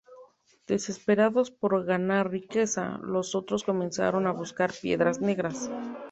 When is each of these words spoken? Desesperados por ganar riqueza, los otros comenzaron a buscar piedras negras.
Desesperados 0.65 1.51
por 1.51 1.85
ganar 1.85 2.31
riqueza, 2.31 2.97
los 3.03 3.35
otros 3.35 3.63
comenzaron 3.63 4.25
a 4.25 4.31
buscar 4.31 4.73
piedras 4.81 5.21
negras. 5.21 5.69